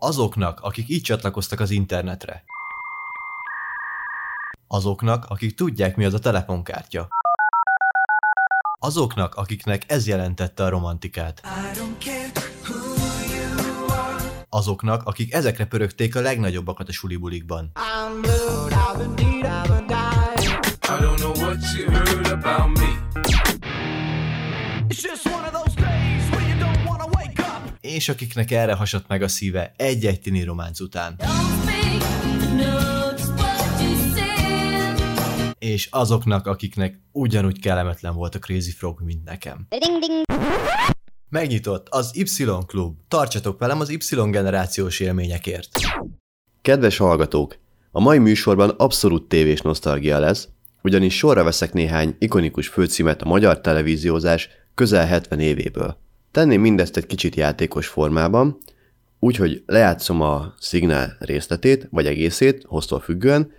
[0.00, 2.44] Azoknak, akik így csatlakoztak az internetre.
[4.68, 7.08] Azoknak, akik tudják, mi az a telefonkártya.
[8.80, 11.42] Azoknak, akiknek ez jelentette a romantikát.
[14.48, 17.72] Azoknak, akik ezekre pörögték a legnagyobbakat a sulibulikban.
[19.74, 19.77] I
[27.98, 31.16] És akiknek erre hasadt meg a szíve egy-egy tini románc után.
[35.58, 39.66] És azoknak, akiknek ugyanúgy kellemetlen volt a Crazy Frog, mint nekem.
[41.28, 42.98] Megnyitott az Y Klub.
[43.08, 45.68] Tartsatok velem az Y generációs élményekért.
[46.62, 47.58] Kedves hallgatók!
[47.90, 50.48] A mai műsorban abszolút tévés nosztalgia lesz,
[50.82, 56.06] ugyanis sorra veszek néhány ikonikus főcímet a magyar televíziózás közel 70 évéből.
[56.30, 58.58] Tenném mindezt egy kicsit játékos formában,
[59.18, 63.52] úgyhogy lejátszom a szignál részletét, vagy egészét, hoztól függően,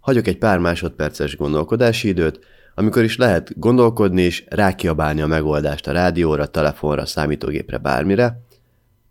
[0.00, 2.40] hagyok egy pár másodperces gondolkodási időt,
[2.74, 8.42] amikor is lehet gondolkodni és rákiabálni a megoldást a rádióra, telefonra, számítógépre, bármire,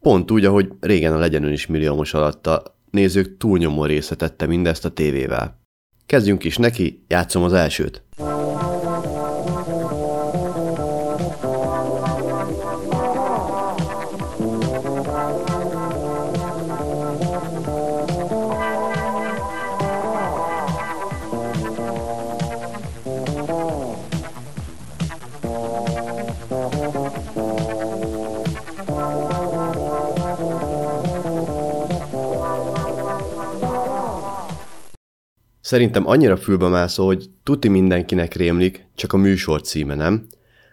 [0.02, 4.46] pont úgy, ahogy régen a legyen ön is milliómos alatt a nézők túlnyomó része tette
[4.46, 5.60] mindezt a tévével.
[6.06, 8.04] Kezdjünk is neki, játszom az elsőt.
[35.68, 40.28] Szerintem annyira fülbemászó, hogy tuti mindenkinek rémlik, csak a műsor címe nem,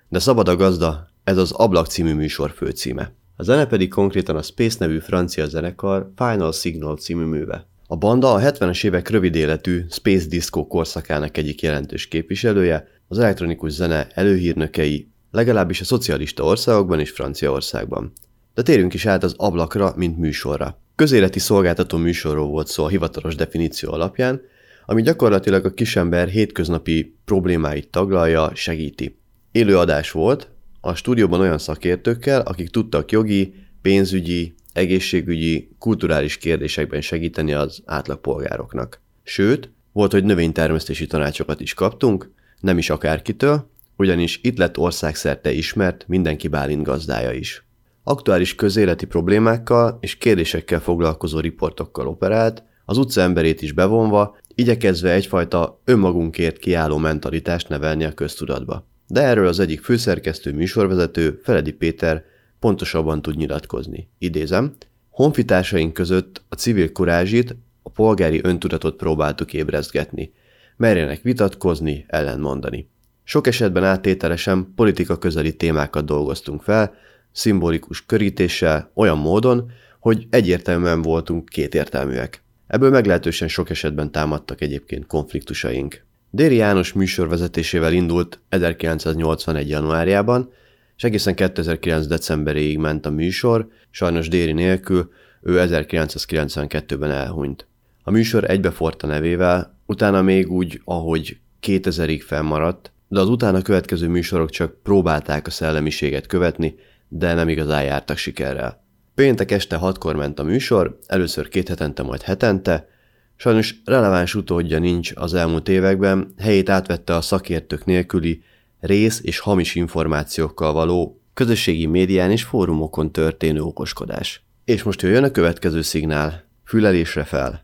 [0.08, 3.12] de szabad a gazda, ez az Ablak című műsor főcíme.
[3.36, 7.66] A zene pedig konkrétan a Space nevű francia zenekar Final Signal című műve.
[7.86, 13.72] A banda a 70-es évek rövid életű Space Disco korszakának egyik jelentős képviselője, az elektronikus
[13.72, 18.12] zene előhírnökei, legalábbis a szocialista országokban és Franciaországban.
[18.54, 20.78] De térjünk is át az ablakra, mint műsorra.
[20.94, 24.40] Közéleti szolgáltató műsorról volt szó a hivatalos definíció alapján,
[24.86, 29.18] ami gyakorlatilag a kisember hétköznapi problémáit taglalja, segíti.
[29.52, 30.50] Élőadás volt,
[30.80, 39.00] a stúdióban olyan szakértőkkel, akik tudtak jogi, pénzügyi, egészségügyi, kulturális kérdésekben segíteni az átlagpolgároknak.
[39.22, 42.30] Sőt, volt, hogy növénytermesztési tanácsokat is kaptunk,
[42.60, 47.66] nem is akárkitől, ugyanis itt lett országszerte ismert mindenki Bálint gazdája is.
[48.02, 56.58] Aktuális közéleti problémákkal és kérdésekkel foglalkozó riportokkal operált, az utca is bevonva, igyekezve egyfajta önmagunkért
[56.58, 58.86] kiálló mentalitást nevelni a köztudatba.
[59.06, 62.24] De erről az egyik főszerkesztő műsorvezető, Feledi Péter
[62.58, 64.08] pontosabban tud nyilatkozni.
[64.18, 64.74] Idézem,
[65.10, 70.32] honfitársaink között a civil kurázsit, a polgári öntudatot próbáltuk ébrezgetni,
[70.76, 72.88] merjenek vitatkozni, ellenmondani.
[73.24, 76.94] Sok esetben áttételesen politika közeli témákat dolgoztunk fel,
[77.32, 82.42] szimbolikus körítéssel, olyan módon, hogy egyértelműen voltunk kétértelműek.
[82.66, 86.04] Ebből meglehetősen sok esetben támadtak egyébként konfliktusaink.
[86.30, 89.68] Déri János műsorvezetésével indult 1981.
[89.68, 90.52] januárjában,
[90.96, 92.06] és egészen 2009.
[92.06, 95.10] decemberéig ment a műsor, sajnos Déri nélkül
[95.42, 97.66] ő 1992-ben elhunyt.
[98.02, 104.08] A műsor egybefort a nevével, utána még úgy, ahogy 2000-ig fennmaradt, de az utána következő
[104.08, 106.74] műsorok csak próbálták a szellemiséget követni,
[107.08, 108.83] de nem igazán jártak sikerrel.
[109.14, 112.88] Péntek este hatkor ment a műsor, először két hetente, majd hetente,
[113.36, 118.42] sajnos releváns utódja nincs az elmúlt években, helyét átvette a szakértők nélküli
[118.80, 124.42] rész és hamis információkkal való közösségi médián és fórumokon történő okoskodás.
[124.64, 126.44] És most jöjjön a következő szignál.
[126.64, 127.63] Fülelésre fel.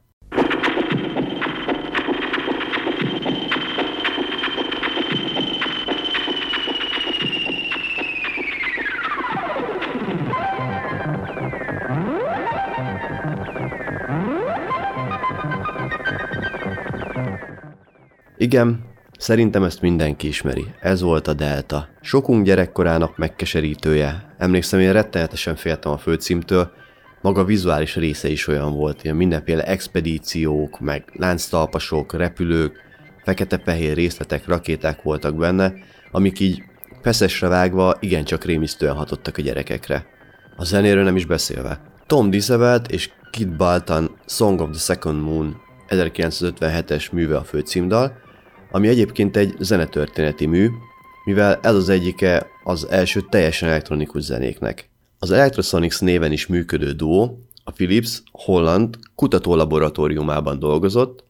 [18.40, 18.84] Igen,
[19.18, 20.64] szerintem ezt mindenki ismeri.
[20.80, 21.88] Ez volt a Delta.
[22.00, 24.34] Sokunk gyerekkorának megkeserítője.
[24.38, 26.70] Emlékszem, én rettenetesen féltem a főcímtől,
[27.20, 32.76] maga vizuális része is olyan volt, ilyen mindenféle expedíciók, meg lánctalpasok, repülők,
[33.24, 35.72] fekete-fehér részletek, rakéták voltak benne,
[36.10, 36.62] amik így
[37.02, 40.06] feszesre vágva igencsak rémisztően hatottak a gyerekekre.
[40.56, 41.80] A zenéről nem is beszélve.
[42.06, 45.56] Tom Disevelt és Kid Baltan Song of the Second Moon
[45.88, 48.28] 1957-es műve a főcímdal,
[48.70, 50.68] ami egyébként egy zenetörténeti mű,
[51.24, 54.90] mivel ez az egyike az első teljesen elektronikus zenéknek.
[55.18, 61.24] Az Electrosonics néven is működő duó a Philips holland kutatólaboratóriumában dolgozott,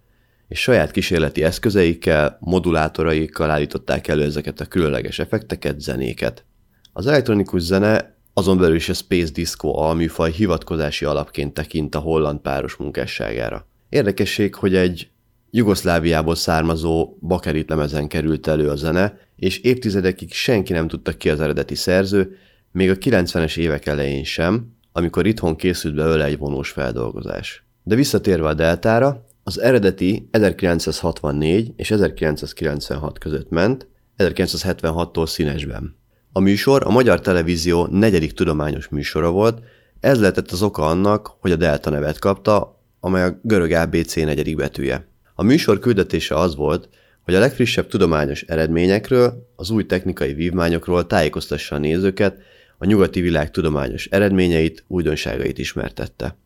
[0.49, 6.45] és saját kísérleti eszközeikkel, modulátoraikkal állították elő ezeket a különleges effekteket, zenéket.
[6.93, 12.39] Az elektronikus zene azon belül is a Space Disco alműfaj hivatkozási alapként tekint a holland
[12.39, 13.67] páros munkásságára.
[13.89, 15.11] Érdekesség, hogy egy
[15.51, 21.41] Jugoszláviából származó bakerit lemezen került elő a zene, és évtizedekig senki nem tudta ki az
[21.41, 22.37] eredeti szerző,
[22.73, 27.65] még a 90-es évek elején sem, amikor itthon készült belőle egy vonós feldolgozás.
[27.83, 33.89] De visszatérve a Deltára, az eredeti 1964 és 1996 között ment,
[34.19, 35.97] 1976-tól színesben.
[36.33, 39.63] A műsor a Magyar Televízió negyedik tudományos műsora volt,
[40.01, 44.57] ez lehetett az oka annak, hogy a Delta nevet kapta, amely a görög ABC negyedik
[44.57, 45.10] betűje.
[45.41, 46.89] A műsor küldetése az volt,
[47.23, 52.39] hogy a legfrissebb tudományos eredményekről, az új technikai vívmányokról tájékoztassa a nézőket,
[52.79, 56.37] a nyugati világ tudományos eredményeit, újdonságait ismertette.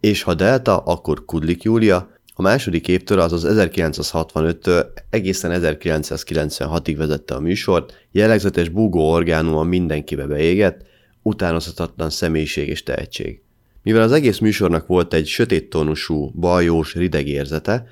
[0.00, 7.40] És ha Delta, akkor Kudlik Júlia, a második évtől, azaz 1965-től egészen 1996-ig vezette a
[7.40, 10.82] műsort, jellegzetes búgó orgánuma mindenkibe beégett,
[11.22, 13.40] utánozhatatlan személyiség és tehetség.
[13.82, 17.86] Mivel az egész műsornak volt egy sötét tónusú, baljós, rideg érzete,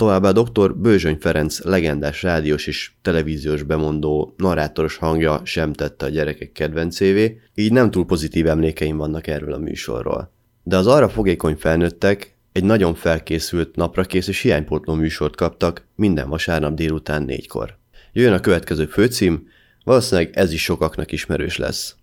[0.00, 0.74] továbbá dr.
[0.74, 7.72] Bőzsöny Ferenc legendás rádiós és televíziós bemondó narrátoros hangja sem tette a gyerekek kedvencévé, így
[7.72, 10.32] nem túl pozitív emlékeim vannak erről a műsorról.
[10.62, 16.74] De az arra fogékony felnőttek egy nagyon felkészült, naprakész és hiánypótló műsort kaptak minden vasárnap
[16.74, 17.78] délután négykor.
[18.12, 19.48] Jöjjön a következő főcím,
[19.84, 21.96] valószínűleg ez is sokaknak ismerős lesz.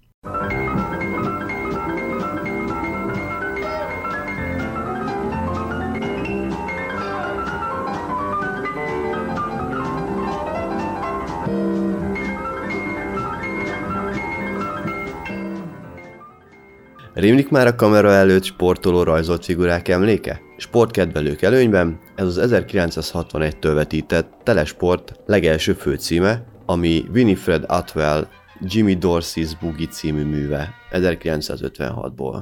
[17.17, 20.41] Rémlik már a kamera előtt sportoló rajzolt figurák emléke?
[20.57, 28.27] Sportkedvelők előnyben ez az 1961-től vetített Telesport legelső főcíme, ami Winifred Atwell
[28.61, 32.41] Jimmy Dorsey's Boogie című műve 1956-ból.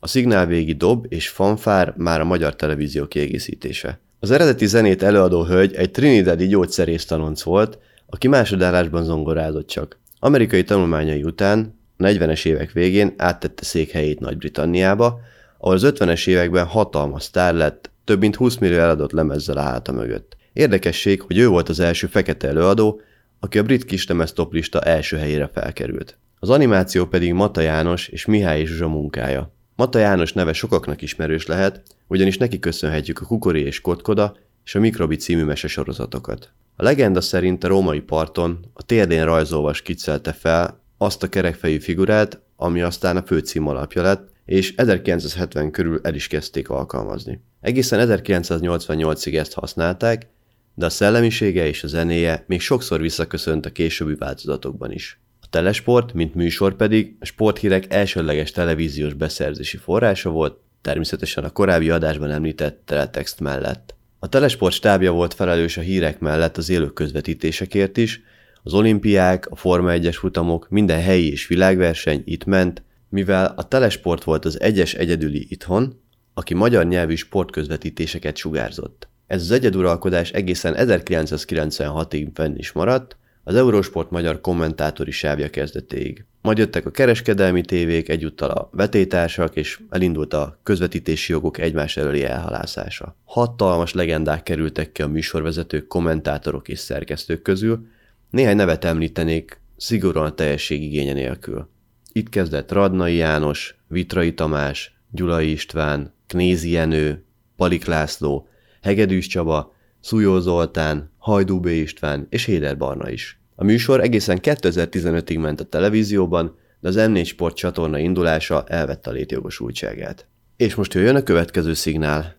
[0.00, 4.00] A szignálvégi dob és fanfár már a magyar televízió kiegészítése.
[4.20, 9.98] Az eredeti zenét előadó hölgy egy trinidadi gyógyszerésztanonc volt, aki másodállásban zongorázott csak.
[10.18, 15.20] Amerikai tanulmányai után 40-es évek végén áttette székhelyét Nagy-Britanniába,
[15.58, 19.92] ahol az 50-es években hatalmas sztár lett, több mint 20 millió eladott lemezzel a háta
[19.92, 20.36] mögött.
[20.52, 23.00] Érdekesség, hogy ő volt az első fekete előadó,
[23.40, 26.18] aki a brit kislemez toplista első helyére felkerült.
[26.38, 29.54] Az animáció pedig Mata János és Mihály Zsuzsa munkája.
[29.76, 34.80] Mata János neve sokaknak ismerős lehet, ugyanis neki köszönhetjük a Kukori és Kotkoda és a
[34.80, 36.52] Mikrobi című mesesorozatokat.
[36.76, 42.40] A legenda szerint a római parton a térdén rajzolva skiccelte fel azt a kerekfejű figurát,
[42.56, 47.40] ami aztán a főcím alapja lett, és 1970 körül el is kezdték alkalmazni.
[47.60, 50.26] Egészen 1988-ig ezt használták,
[50.74, 55.20] de a szellemisége és a zenéje még sokszor visszaköszönt a későbbi változatokban is.
[55.40, 61.90] A telesport, mint műsor pedig a sporthírek elsődleges televíziós beszerzési forrása volt, természetesen a korábbi
[61.90, 63.94] adásban említett teletext mellett.
[64.18, 68.22] A telesport stábja volt felelős a hírek mellett az élő közvetítésekért is,
[68.66, 74.24] az olimpiák, a Forma 1-es futamok, minden helyi és világverseny itt ment, mivel a telesport
[74.24, 76.00] volt az egyes egyedüli itthon,
[76.34, 79.08] aki magyar nyelvű sportközvetítéseket sugárzott.
[79.26, 86.24] Ez az egyeduralkodás egészen 1996-ig fenn is maradt, az Eurosport magyar kommentátori sávja kezdetéig.
[86.42, 92.24] Majd jöttek a kereskedelmi tévék, egyúttal a vetétársak, és elindult a közvetítési jogok egymás előli
[92.24, 93.16] elhalászása.
[93.24, 97.94] Hatalmas legendák kerültek ki a műsorvezetők, kommentátorok és szerkesztők közül,
[98.36, 101.68] néhány nevet említenék szigorúan a teljesség igénye nélkül.
[102.12, 107.24] Itt kezdett Radnai János, Vitrai Tamás, Gyulai István, Knézi Jenő,
[107.56, 108.48] Palik László,
[108.82, 111.66] Hegedűs Csaba, Szújó Zoltán, Hajdú B.
[111.66, 113.40] István és Héder Barna is.
[113.54, 119.12] A műsor egészen 2015-ig ment a televízióban, de az M4 Sport csatorna indulása elvette a
[119.12, 120.26] létjogosultságát.
[120.56, 122.36] És most jöjjön a következő szignál.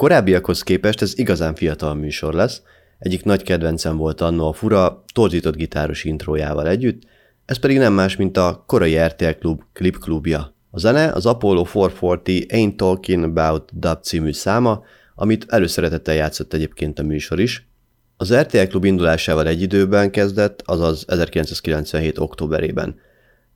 [0.00, 2.62] Korábbiakhoz képest ez igazán fiatal műsor lesz,
[2.98, 7.02] egyik nagy kedvencem volt annó a fura, torzított gitáros intrójával együtt,
[7.44, 10.54] ez pedig nem más, mint a korai RTL Klub klipklubja.
[10.70, 14.82] A zene az Apollo 440 Ain't Talking About Dub című száma,
[15.14, 17.68] amit előszeretettel játszott egyébként a műsor is.
[18.16, 22.18] Az RTL klub indulásával egy időben kezdett, azaz 1997.
[22.18, 22.98] októberében.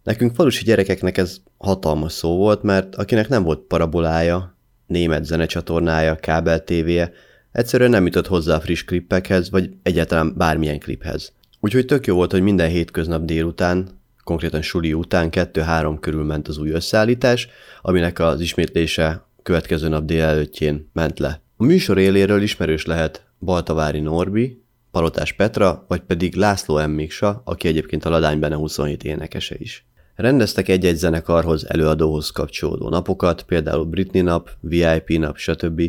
[0.02, 4.53] Nekünk falusi gyerekeknek ez hatalmas szó volt, mert akinek nem volt parabolája,
[4.86, 7.12] német zenecsatornája, kábel tévéje,
[7.52, 11.32] egyszerűen nem jutott hozzá a friss klippekhez, vagy egyáltalán bármilyen kliphez.
[11.60, 13.88] Úgyhogy tök jó volt, hogy minden hétköznap délután,
[14.24, 17.48] konkrétan suli után 2-3 körül ment az új összeállítás,
[17.82, 21.40] aminek az ismétlése következő nap délelőttjén ment le.
[21.56, 27.00] A műsor éléről ismerős lehet Baltavári Norbi, Palotás Petra, vagy pedig László M.
[27.44, 29.86] Aki egyébként a Ladány Bene 27 énekese is.
[30.14, 35.82] Rendeztek egy-egy zenekarhoz, előadóhoz kapcsolódó napokat, például Britney nap, VIP nap, stb.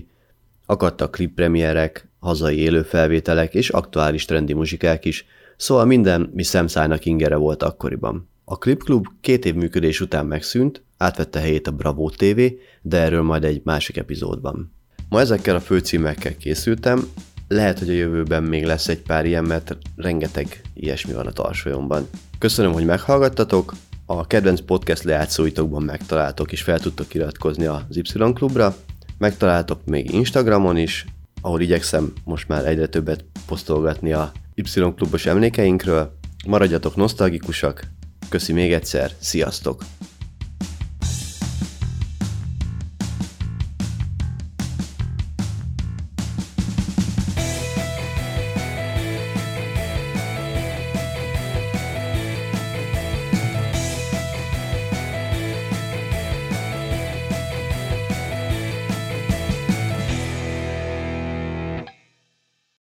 [0.65, 5.25] Akadtak klippremierek, hazai élőfelvételek és aktuális trendi muzsikák is,
[5.57, 8.29] szóval minden, mi szemszájnak ingere volt akkoriban.
[8.43, 12.41] A Klipklub két év működés után megszűnt, átvette helyét a Bravo TV,
[12.81, 14.73] de erről majd egy másik epizódban.
[15.09, 17.07] Ma ezekkel a főcímekkel készültem,
[17.47, 22.07] lehet, hogy a jövőben még lesz egy pár ilyen, mert rengeteg ilyesmi van a tarsolyomban.
[22.39, 23.73] Köszönöm, hogy meghallgattatok,
[24.05, 28.75] a kedvenc podcast lejátszóitokban megtaláltok és fel tudtok iratkozni az Y Klubra,
[29.17, 31.05] megtaláltok még Instagramon is,
[31.41, 36.17] ahol igyekszem most már egyre többet posztolgatni a Y Klubos emlékeinkről.
[36.47, 37.87] Maradjatok nosztalgikusak,
[38.29, 39.83] köszi még egyszer, sziasztok!